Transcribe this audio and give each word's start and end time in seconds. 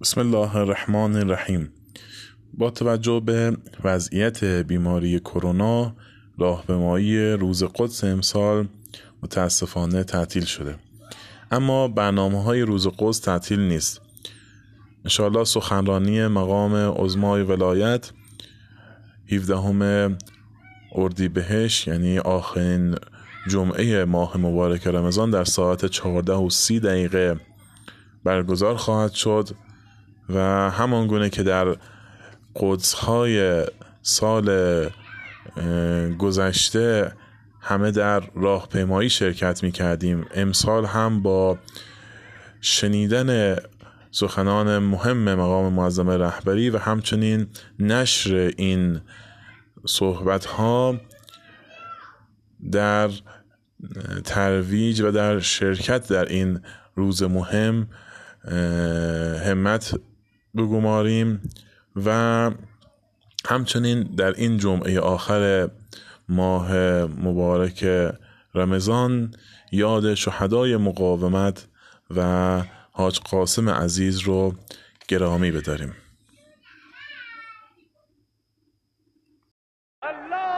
بسم 0.00 0.20
الله 0.20 0.56
الرحمن 0.56 1.16
الرحیم. 1.16 1.72
با 2.54 2.70
توجه 2.70 3.20
به 3.20 3.56
وضعیت 3.84 4.44
بیماری 4.44 5.20
کرونا 5.20 5.96
راهپیمایی 6.38 7.32
روز 7.32 7.64
قدس 7.64 8.04
امسال 8.04 8.68
متاسفانه 9.22 10.04
تعطیل 10.04 10.44
شده. 10.44 10.76
اما 11.50 11.88
برنامه 11.88 12.42
های 12.42 12.62
روز 12.62 12.88
قدس 12.98 13.18
تعطیل 13.18 13.60
نیست. 13.60 14.00
انشاءالله 15.04 15.44
سخنرانی 15.44 16.26
مقام 16.26 16.74
عزمای 16.74 17.42
ولایت 17.42 18.10
17 19.32 21.28
بهش 21.28 21.86
یعنی 21.86 22.18
آخرین 22.18 22.96
جمعه 23.48 24.04
ماه 24.04 24.36
مبارک 24.36 24.86
رمضان 24.86 25.30
در 25.30 25.44
ساعت 25.44 25.86
14 25.86 26.32
و 26.32 26.50
30 26.50 26.80
دقیقه 26.80 27.40
برگزار 28.24 28.76
خواهد 28.76 29.12
شد. 29.12 29.48
و 30.28 30.70
همان 30.70 31.06
گونه 31.06 31.30
که 31.30 31.42
در 31.42 31.76
قدس 32.56 32.94
های 32.94 33.64
سال 34.02 34.88
گذشته 36.18 37.12
همه 37.60 37.90
در 37.90 38.22
راهپیمایی 38.34 39.10
شرکت 39.10 39.62
می 39.62 39.72
کردیم 39.72 40.26
امسال 40.34 40.84
هم 40.84 41.22
با 41.22 41.58
شنیدن 42.60 43.56
سخنان 44.10 44.78
مهم 44.78 45.34
مقام 45.34 45.72
معظم 45.72 46.10
رهبری 46.10 46.70
و 46.70 46.78
همچنین 46.78 47.46
نشر 47.78 48.52
این 48.56 49.00
صحبت 49.86 50.44
ها 50.44 51.00
در 52.72 53.10
ترویج 54.24 55.00
و 55.00 55.10
در 55.10 55.40
شرکت 55.40 56.08
در 56.08 56.24
این 56.24 56.60
روز 56.96 57.22
مهم 57.22 57.88
همت 59.46 59.94
بگماریم 60.58 61.50
و 62.06 62.50
همچنین 63.46 64.02
در 64.02 64.32
این 64.32 64.58
جمعه 64.58 65.00
آخر 65.00 65.70
ماه 66.28 66.72
مبارک 67.04 67.86
رمضان 68.54 69.34
یاد 69.72 70.14
شهدای 70.14 70.76
مقاومت 70.76 71.66
و 72.16 72.62
حاج 72.92 73.20
قاسم 73.20 73.68
عزیز 73.68 74.18
رو 74.18 74.54
گرامی 75.08 75.50
بداریم. 75.50 75.94
الله! 80.02 80.57